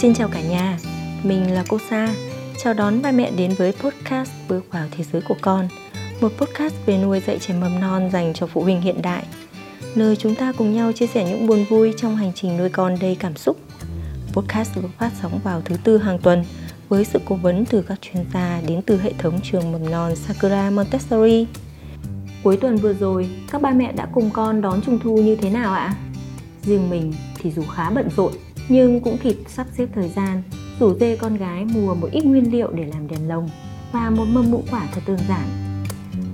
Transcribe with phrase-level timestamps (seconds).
[0.00, 0.78] Xin chào cả nhà,
[1.22, 2.14] mình là cô Sa.
[2.58, 5.68] Chào đón ba mẹ đến với podcast Bước vào thế giới của con,
[6.20, 9.24] một podcast về nuôi dạy trẻ mầm non dành cho phụ huynh hiện đại,
[9.94, 12.96] nơi chúng ta cùng nhau chia sẻ những buồn vui trong hành trình nuôi con
[13.00, 13.56] đầy cảm xúc.
[14.32, 16.44] Podcast được phát sóng vào thứ tư hàng tuần
[16.88, 20.16] với sự cố vấn từ các chuyên gia đến từ hệ thống trường mầm non
[20.16, 21.46] Sakura Montessori.
[22.42, 25.50] Cuối tuần vừa rồi, các ba mẹ đã cùng con đón trung thu như thế
[25.50, 25.94] nào ạ?
[26.62, 28.32] Riêng mình thì dù khá bận rộn
[28.68, 30.42] nhưng cũng kịp sắp xếp thời gian
[30.80, 33.48] rủ dê con gái mua một ít nguyên liệu để làm đèn lồng
[33.92, 35.48] và một mâm ngũ quả thật đơn giản.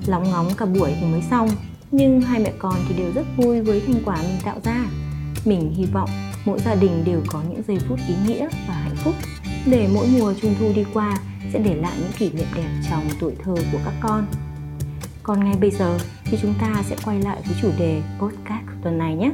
[0.06, 1.48] Lóng ngóng cả buổi thì mới xong,
[1.90, 4.84] nhưng hai mẹ con thì đều rất vui với thành quả mình tạo ra.
[5.44, 6.10] Mình hy vọng
[6.44, 9.14] mỗi gia đình đều có những giây phút ý nghĩa và hạnh phúc
[9.66, 11.18] để mỗi mùa trung thu đi qua
[11.52, 14.26] sẽ để lại những kỷ niệm đẹp trong tuổi thơ của các con.
[15.22, 18.98] Còn ngay bây giờ thì chúng ta sẽ quay lại với chủ đề podcast tuần
[18.98, 19.32] này nhé.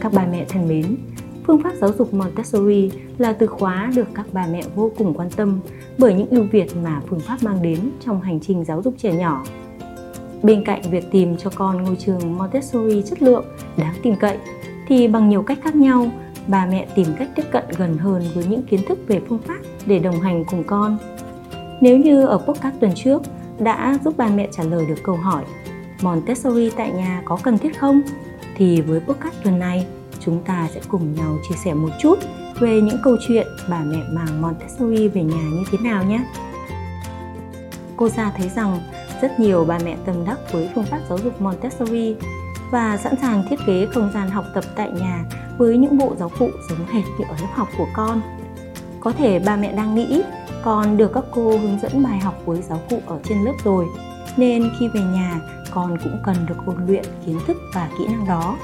[0.00, 0.96] Các bà mẹ thân mến,
[1.46, 5.30] phương pháp giáo dục Montessori là từ khóa được các bà mẹ vô cùng quan
[5.30, 5.60] tâm
[5.98, 9.12] bởi những ưu việt mà phương pháp mang đến trong hành trình giáo dục trẻ
[9.12, 9.44] nhỏ.
[10.42, 13.44] Bên cạnh việc tìm cho con ngôi trường Montessori chất lượng,
[13.76, 14.38] đáng tin cậy,
[14.88, 16.10] thì bằng nhiều cách khác nhau,
[16.46, 19.58] bà mẹ tìm cách tiếp cận gần hơn với những kiến thức về phương pháp
[19.86, 20.98] để đồng hành cùng con.
[21.80, 23.22] Nếu như ở podcast tuần trước
[23.58, 25.44] đã giúp bà mẹ trả lời được câu hỏi
[26.02, 28.02] Montessori tại nhà có cần thiết không?
[28.58, 29.86] Thì với podcast tuần này,
[30.20, 32.18] chúng ta sẽ cùng nhau chia sẻ một chút
[32.60, 36.24] về những câu chuyện bà mẹ mang Montessori về nhà như thế nào nhé.
[37.96, 38.80] Cô ra thấy rằng
[39.22, 42.16] rất nhiều bà mẹ tâm đắc với phương pháp giáo dục Montessori
[42.70, 45.24] và sẵn sàng thiết kế không gian học tập tại nhà
[45.58, 48.20] với những bộ giáo cụ giống hệt như ở lớp học của con.
[49.00, 50.22] Có thể bà mẹ đang nghĩ
[50.64, 53.86] con được các cô hướng dẫn bài học với giáo cụ ở trên lớp rồi,
[54.36, 55.40] nên khi về nhà
[55.78, 58.56] con cũng cần được ôn luyện kiến thức và kỹ năng đó.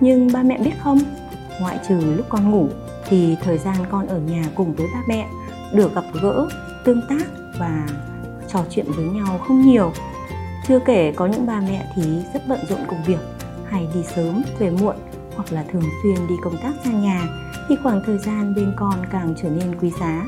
[0.00, 0.98] Nhưng ba mẹ biết không,
[1.60, 2.68] ngoại trừ lúc con ngủ
[3.08, 5.28] thì thời gian con ở nhà cùng với ba mẹ
[5.72, 6.48] được gặp gỡ,
[6.84, 7.24] tương tác
[7.58, 7.86] và
[8.48, 9.92] trò chuyện với nhau không nhiều
[10.68, 12.02] chưa kể có những bà mẹ thì
[12.34, 13.20] rất bận rộn công việc,
[13.68, 14.96] hay đi sớm, về muộn
[15.36, 17.28] hoặc là thường xuyên đi công tác xa nhà
[17.68, 20.24] thì khoảng thời gian bên con càng trở nên quý giá.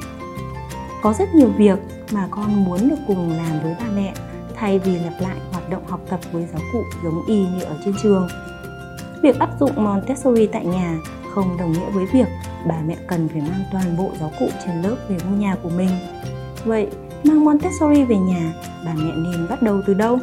[1.03, 1.79] Có rất nhiều việc
[2.13, 4.15] mà con muốn được cùng làm với ba mẹ
[4.57, 5.37] thay vì lặp lại
[5.71, 8.29] hoạt động học tập với giáo cụ giống y như ở trên trường.
[9.23, 10.99] Việc áp dụng Montessori tại nhà
[11.35, 12.29] không đồng nghĩa với việc
[12.67, 15.71] bà mẹ cần phải mang toàn bộ giáo cụ trên lớp về ngôi nhà của
[15.71, 15.91] mình.
[16.65, 16.89] Vậy,
[17.25, 18.53] mang Montessori về nhà
[18.85, 20.19] bà mẹ nên bắt đầu từ đâu?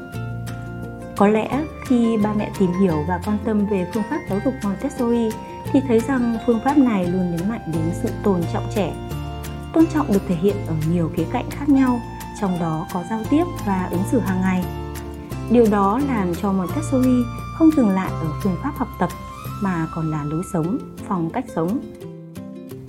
[1.18, 4.54] Có lẽ khi ba mẹ tìm hiểu và quan tâm về phương pháp giáo dục
[4.64, 5.30] Montessori
[5.72, 8.94] thì thấy rằng phương pháp này luôn nhấn mạnh đến sự tôn trọng trẻ.
[9.74, 12.00] Tôn trọng được thể hiện ở nhiều khía cạnh khác nhau,
[12.42, 14.64] trong đó có giao tiếp và ứng xử hàng ngày.
[15.52, 17.24] Điều đó làm cho Montessori
[17.58, 19.10] không dừng lại ở phương pháp học tập
[19.62, 20.78] mà còn là lối sống,
[21.08, 21.80] phong cách sống.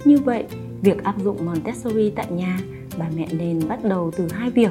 [0.04, 0.44] Như vậy,
[0.82, 2.58] việc áp dụng Montessori tại nhà,
[2.98, 4.70] bà mẹ nên bắt đầu từ hai việc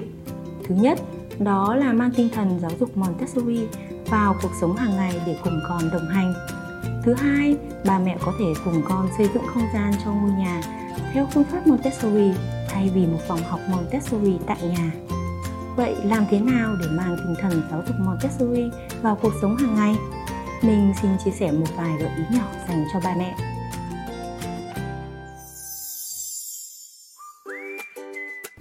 [0.67, 0.99] Thứ nhất,
[1.39, 3.67] đó là mang tinh thần giáo dục Montessori
[4.09, 6.33] vào cuộc sống hàng ngày để cùng con đồng hành.
[7.05, 10.61] Thứ hai, bà mẹ có thể cùng con xây dựng không gian cho ngôi nhà
[11.13, 12.31] theo phương pháp Montessori
[12.69, 14.91] thay vì một phòng học Montessori tại nhà.
[15.77, 18.69] Vậy làm thế nào để mang tinh thần giáo dục Montessori
[19.01, 19.95] vào cuộc sống hàng ngày?
[20.63, 23.35] Mình xin chia sẻ một vài gợi ý nhỏ dành cho ba mẹ.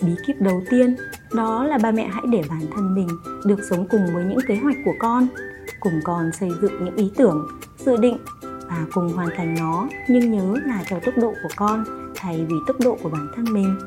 [0.00, 0.96] bí kíp đầu tiên,
[1.32, 3.08] đó là ba mẹ hãy để bản thân mình
[3.44, 5.26] được sống cùng với những kế hoạch của con,
[5.80, 8.16] cùng con xây dựng những ý tưởng, dự định
[8.68, 11.84] và cùng hoàn thành nó nhưng nhớ là theo tốc độ của con
[12.14, 13.78] thay vì tốc độ của bản thân mình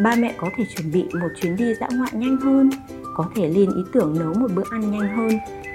[0.00, 2.70] ba mẹ có thể chuẩn bị một chuyến đi dã ngoại nhanh hơn,
[3.14, 5.30] có thể lên ý tưởng nấu một bữa ăn nhanh hơn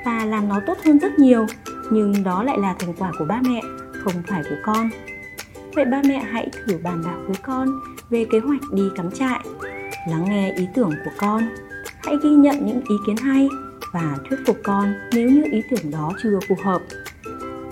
[0.06, 1.46] và làm nó tốt hơn rất nhiều.
[1.92, 3.62] Nhưng đó lại là thành quả của ba mẹ,
[4.04, 4.90] không phải của con.
[5.76, 7.80] Vậy ba mẹ hãy thử bàn bạc với con
[8.10, 9.40] về kế hoạch đi cắm trại,
[10.10, 11.44] lắng nghe ý tưởng của con.
[12.04, 13.50] Hãy ghi nhận những ý kiến hay
[13.94, 16.82] và thuyết phục con nếu như ý tưởng đó chưa phù hợp.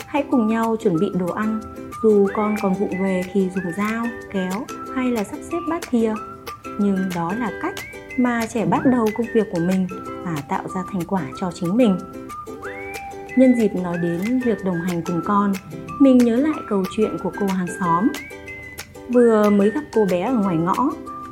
[0.06, 1.62] Hãy cùng nhau chuẩn bị đồ ăn,
[2.04, 4.66] dù con còn vụng về khi dùng dao, kéo
[4.96, 6.14] hay là sắp xếp bát thìa
[6.80, 7.76] nhưng đó là cách
[8.18, 9.88] mà trẻ bắt đầu công việc của mình
[10.24, 11.98] và tạo ra thành quả cho chính mình.
[13.36, 15.54] Nhân dịp nói đến việc đồng hành cùng con,
[16.00, 18.08] mình nhớ lại câu chuyện của cô hàng xóm.
[19.10, 20.90] Vừa mới gặp cô bé ở ngoài ngõ,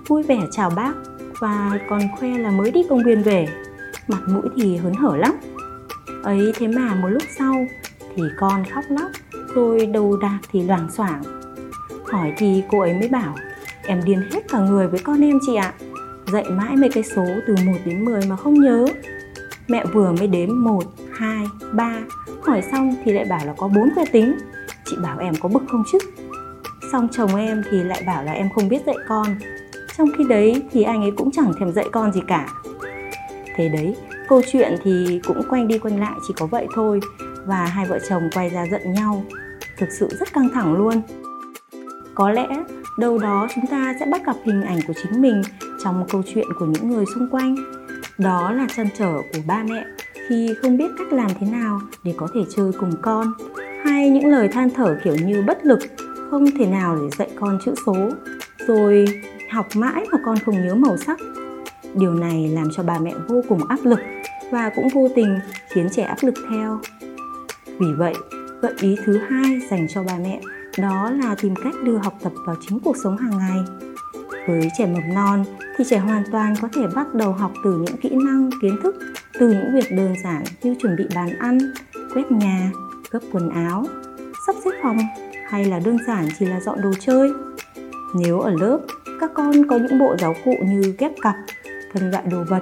[0.07, 0.94] vui vẻ chào bác
[1.39, 3.47] và còn khoe là mới đi công viên về.
[4.07, 5.31] Mặt mũi thì hớn hở lắm.
[6.24, 7.65] Ấy thế mà một lúc sau
[8.15, 9.12] thì con khóc lóc,
[9.56, 11.24] rồi đầu đạc thì loảng xoảng.
[12.12, 13.36] Hỏi thì cô ấy mới bảo
[13.88, 15.74] em điên hết cả người với con em chị ạ.
[16.27, 18.85] Dạy mãi mấy cái số từ 1 đến 10 mà không nhớ.
[19.68, 20.83] Mẹ vừa mới đếm 1,
[21.13, 22.00] 2, 3
[22.44, 24.38] Hỏi xong thì lại bảo là có 4 que tính.
[24.85, 25.97] Chị bảo em có bực không chứ?
[26.91, 29.27] Xong chồng em thì lại bảo là em không biết dạy con.
[29.97, 32.47] Trong khi đấy thì anh ấy cũng chẳng thèm dạy con gì cả.
[33.56, 33.95] Thế đấy,
[34.27, 37.00] câu chuyện thì cũng quanh đi quanh lại chỉ có vậy thôi.
[37.45, 39.24] Và hai vợ chồng quay ra giận nhau.
[39.77, 41.01] Thực sự rất căng thẳng luôn.
[42.15, 42.48] Có lẽ
[42.98, 45.42] đâu đó chúng ta sẽ bắt gặp hình ảnh của chính mình
[45.83, 47.56] trong câu chuyện của những người xung quanh.
[48.18, 49.86] Đó là trăn trở của ba mẹ
[50.30, 53.33] khi không biết cách làm thế nào để có thể chơi cùng con.
[53.86, 55.80] Hay những lời than thở kiểu như bất lực,
[56.31, 57.95] không thể nào để dạy con chữ số,
[58.68, 59.06] rồi
[59.51, 61.19] học mãi mà con không nhớ màu sắc.
[61.94, 64.00] Điều này làm cho bà mẹ vô cùng áp lực
[64.51, 65.39] và cũng vô tình
[65.69, 66.80] khiến trẻ áp lực theo.
[67.80, 68.13] Vì vậy,
[68.62, 70.42] gợi ý thứ hai dành cho bà mẹ
[70.78, 73.60] đó là tìm cách đưa học tập vào chính cuộc sống hàng ngày.
[74.48, 75.44] Với trẻ mầm non
[75.78, 78.96] thì trẻ hoàn toàn có thể bắt đầu học từ những kỹ năng, kiến thức,
[79.40, 81.58] từ những việc đơn giản như chuẩn bị bàn ăn,
[82.14, 82.72] quét nhà,
[83.12, 83.86] gấp quần áo,
[84.48, 84.98] sắp xếp phòng
[85.50, 87.31] hay là đơn giản chỉ là dọn đồ chơi.
[88.16, 88.80] Nếu ở lớp,
[89.20, 91.36] các con có những bộ giáo cụ như ghép cặp,
[91.94, 92.62] phân loại đồ vật.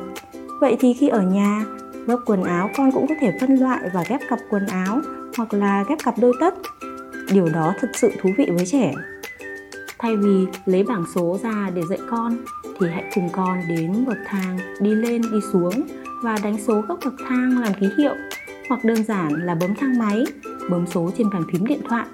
[0.62, 1.66] Vậy thì khi ở nhà
[2.08, 5.02] gấp quần áo con cũng có thể phân loại và ghép cặp quần áo
[5.38, 6.54] hoặc là ghép cặp đôi tất
[7.34, 8.94] điều đó thật sự thú vị với trẻ.
[10.00, 12.38] Thay vì lấy bảng số ra để dạy con,
[12.80, 15.72] thì hãy cùng con đến bậc thang, đi lên, đi xuống
[16.24, 18.16] và đánh số các bậc thang làm ký hiệu,
[18.70, 20.24] hoặc đơn giản là bấm thang máy,
[20.70, 22.06] bấm số trên bàn phím điện thoại.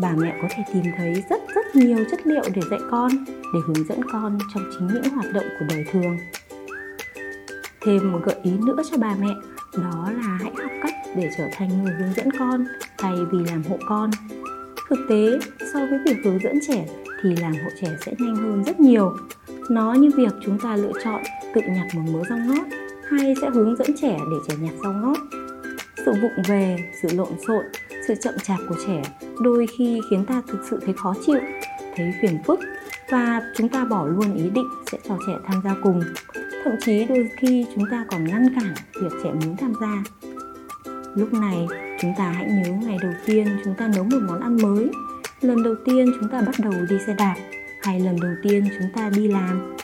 [0.00, 3.10] Bà mẹ có thể tìm thấy rất rất nhiều chất liệu để dạy con,
[3.54, 6.18] để hướng dẫn con trong chính những hoạt động của đời thường.
[7.86, 9.34] Thêm một gợi ý nữa cho bà mẹ,
[9.76, 12.64] đó là hãy học cách để trở thành người hướng dẫn con
[12.98, 14.10] thay vì làm hộ con.
[14.88, 15.38] Thực tế,
[15.72, 16.86] so với việc hướng dẫn trẻ
[17.22, 19.16] thì làm hộ trẻ sẽ nhanh hơn rất nhiều.
[19.70, 21.22] Nó như việc chúng ta lựa chọn
[21.54, 22.66] tự nhặt một mớ rau ngót
[23.08, 25.16] hay sẽ hướng dẫn trẻ để trẻ nhặt rau ngót.
[26.06, 27.64] Sự vụng về, sự lộn xộn,
[28.08, 29.02] sự chậm chạp của trẻ
[29.40, 31.40] đôi khi khiến ta thực sự thấy khó chịu,
[31.96, 32.60] thấy phiền phức
[33.10, 36.00] và chúng ta bỏ luôn ý định sẽ cho trẻ tham gia cùng.
[36.64, 40.02] Thậm chí đôi khi chúng ta còn ngăn cản việc trẻ muốn tham gia
[41.14, 41.66] lúc này,
[42.00, 44.90] chúng ta hãy nhớ ngày đầu tiên chúng ta nấu một món ăn mới.
[45.40, 47.34] Lần đầu tiên chúng ta bắt đầu đi xe đạp,
[47.82, 49.76] hay lần đầu tiên chúng ta đi làm.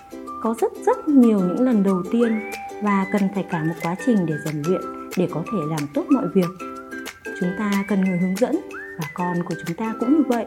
[0.43, 2.51] Có rất rất nhiều những lần đầu tiên
[2.83, 4.81] và cần phải cả một quá trình để rèn luyện
[5.17, 6.51] để có thể làm tốt mọi việc.
[7.41, 10.47] Chúng ta cần người hướng dẫn và con của chúng ta cũng như vậy.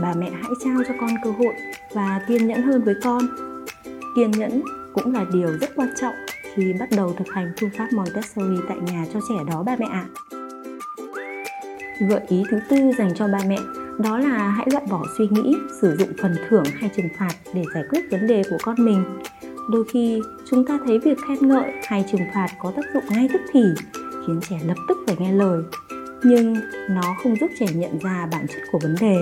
[0.00, 1.54] Bà mẹ hãy trao cho con cơ hội
[1.94, 3.20] và kiên nhẫn hơn với con.
[4.16, 4.62] Kiên nhẫn
[4.94, 6.14] cũng là điều rất quan trọng
[6.56, 9.86] khi bắt đầu thực hành phương pháp Montessori tại nhà cho trẻ đó ba mẹ
[9.90, 10.06] ạ.
[12.08, 13.58] Gợi ý thứ tư dành cho ba mẹ
[13.98, 17.64] đó là hãy loại bỏ suy nghĩ sử dụng phần thưởng hay trừng phạt để
[17.74, 19.04] giải quyết vấn đề của con mình.
[19.70, 23.28] Đôi khi chúng ta thấy việc khen ngợi hay trừng phạt có tác dụng ngay
[23.32, 23.62] tức thì,
[24.26, 25.62] khiến trẻ lập tức phải nghe lời.
[26.24, 26.54] Nhưng
[26.90, 29.18] nó không giúp trẻ nhận ra bản chất của vấn đề,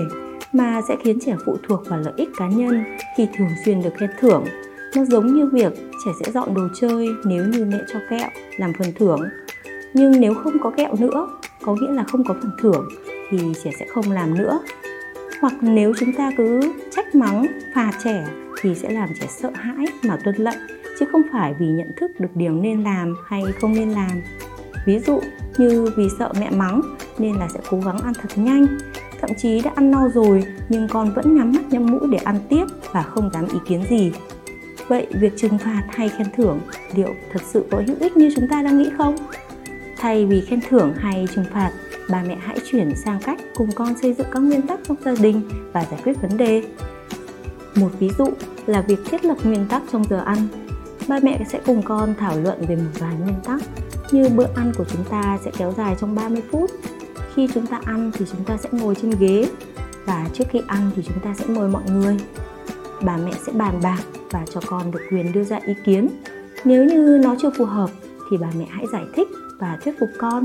[0.53, 2.83] mà sẽ khiến trẻ phụ thuộc vào lợi ích cá nhân
[3.17, 4.45] khi thường xuyên được khen thưởng
[4.95, 5.73] nó giống như việc
[6.05, 9.19] trẻ sẽ dọn đồ chơi nếu như mẹ cho kẹo làm phần thưởng.
[9.93, 11.27] Nhưng nếu không có kẹo nữa,
[11.63, 12.89] có nghĩa là không có phần thưởng,
[13.29, 14.59] thì trẻ sẽ không làm nữa.
[15.41, 17.45] Hoặc nếu chúng ta cứ trách mắng
[17.75, 18.27] phạt trẻ,
[18.61, 20.59] thì sẽ làm trẻ sợ hãi mà tuân lệnh,
[20.99, 24.21] chứ không phải vì nhận thức được điều nên làm hay không nên làm.
[24.85, 25.19] Ví dụ
[25.57, 26.81] như vì sợ mẹ mắng
[27.17, 28.67] nên là sẽ cố gắng ăn thật nhanh.
[29.21, 32.39] Thậm chí đã ăn no rồi, nhưng con vẫn nhắm mắt nhắm mũi để ăn
[32.49, 34.11] tiếp và không dám ý kiến gì.
[34.87, 36.59] Vậy việc trừng phạt hay khen thưởng
[36.95, 39.15] liệu thật sự có hữu ích như chúng ta đang nghĩ không?
[39.97, 41.71] Thay vì khen thưởng hay trừng phạt,
[42.09, 45.15] bà mẹ hãy chuyển sang cách cùng con xây dựng các nguyên tắc trong gia
[45.19, 45.41] đình
[45.73, 46.63] và giải quyết vấn đề.
[47.75, 48.27] Một ví dụ
[48.65, 50.47] là việc thiết lập nguyên tắc trong giờ ăn.
[51.07, 53.61] Ba mẹ sẽ cùng con thảo luận về một vài nguyên tắc
[54.11, 56.71] như bữa ăn của chúng ta sẽ kéo dài trong 30 phút.
[57.35, 59.45] Khi chúng ta ăn thì chúng ta sẽ ngồi trên ghế
[60.05, 62.17] và trước khi ăn thì chúng ta sẽ mời mọi người.
[63.05, 66.09] Bà mẹ sẽ bàn bạc và cho con được quyền đưa ra ý kiến.
[66.63, 67.89] Nếu như nó chưa phù hợp
[68.31, 69.27] thì bà mẹ hãy giải thích
[69.59, 70.43] và thuyết phục con.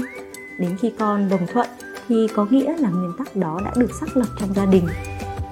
[0.58, 1.68] Đến khi con đồng thuận
[2.08, 4.86] thì có nghĩa là nguyên tắc đó đã được xác lập trong gia đình.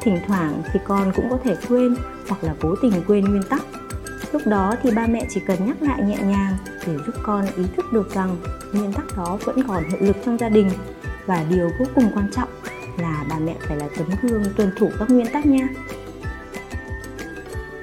[0.00, 1.96] Thỉnh thoảng thì con cũng có thể quên
[2.28, 3.62] hoặc là cố tình quên nguyên tắc.
[4.32, 7.64] Lúc đó thì ba mẹ chỉ cần nhắc lại nhẹ nhàng để giúp con ý
[7.76, 8.36] thức được rằng
[8.72, 10.70] nguyên tắc đó vẫn còn hiệu lực trong gia đình.
[11.26, 12.48] Và điều vô cùng quan trọng
[12.98, 15.68] là bà mẹ phải là tấm gương tuân thủ các nguyên tắc nha.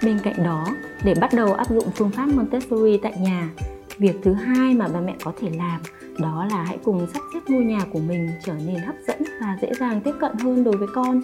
[0.03, 0.65] Bên cạnh đó,
[1.03, 3.49] để bắt đầu áp dụng phương pháp Montessori tại nhà,
[3.97, 5.81] việc thứ hai mà bà mẹ có thể làm
[6.19, 9.57] đó là hãy cùng sắp xếp ngôi nhà của mình trở nên hấp dẫn và
[9.61, 11.21] dễ dàng tiếp cận hơn đối với con.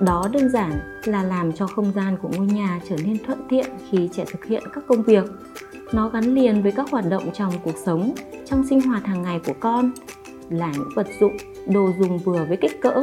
[0.00, 3.66] Đó đơn giản là làm cho không gian của ngôi nhà trở nên thuận tiện
[3.90, 5.24] khi trẻ thực hiện các công việc.
[5.92, 8.14] nó gắn liền với các hoạt động trong cuộc sống
[8.46, 9.90] trong sinh hoạt hàng ngày của con
[10.50, 13.02] là những vật dụng đồ dùng vừa với kích cỡ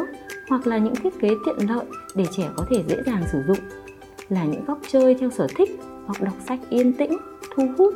[0.49, 1.85] hoặc là những thiết kế tiện lợi
[2.15, 3.57] để trẻ có thể dễ dàng sử dụng
[4.29, 5.69] là những góc chơi theo sở thích
[6.05, 7.17] hoặc đọc sách yên tĩnh,
[7.55, 7.93] thu hút,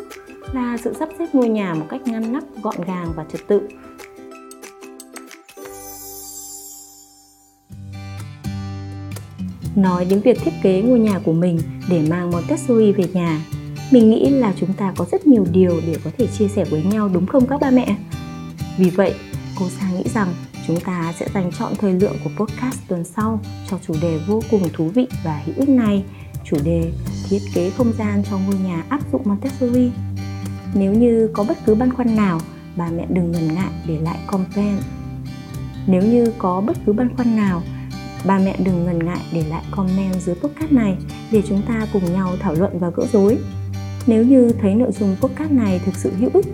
[0.53, 3.61] là sự sắp xếp ngôi nhà một cách ngăn nắp, gọn gàng và trật tự.
[9.75, 11.59] Nói đến việc thiết kế ngôi nhà của mình
[11.89, 13.41] để mang Montessori về nhà,
[13.91, 16.83] mình nghĩ là chúng ta có rất nhiều điều để có thể chia sẻ với
[16.83, 17.95] nhau đúng không các ba mẹ?
[18.77, 19.13] Vì vậy,
[19.59, 20.27] cô sang nghĩ rằng
[20.67, 24.41] chúng ta sẽ dành chọn thời lượng của podcast tuần sau cho chủ đề vô
[24.51, 26.03] cùng thú vị và hữu ích này
[26.43, 26.91] chủ đề
[27.29, 29.91] thiết kế không gian cho ngôi nhà áp dụng Montessori
[30.74, 32.39] nếu như có bất cứ băn khoăn nào
[32.75, 34.81] bà mẹ đừng ngần ngại để lại comment
[35.88, 37.62] nếu như có bất cứ băn khoăn nào
[38.25, 40.98] bà mẹ đừng ngần ngại để lại comment dưới podcast này
[41.31, 43.38] để chúng ta cùng nhau thảo luận và gỡ rối.
[44.07, 46.45] Nếu như thấy nội dung podcast này thực sự hữu ích,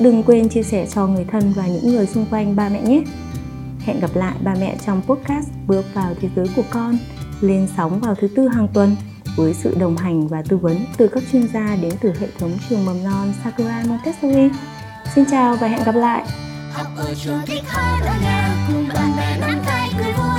[0.00, 3.02] đừng quên chia sẻ cho người thân và những người xung quanh ba mẹ nhé.
[3.80, 6.98] Hẹn gặp lại ba mẹ trong podcast Bước vào thế giới của con
[7.40, 8.96] lên sóng vào thứ tư hàng tuần
[9.36, 12.58] với sự đồng hành và tư vấn từ các chuyên gia đến từ hệ thống
[12.68, 14.50] trường mầm non Sakura Montessori.
[15.14, 16.24] Xin chào và hẹn gặp lại.
[16.72, 20.35] Học ở trường thích hơn ở nhà cùng bạn bè nắm tay cười vui.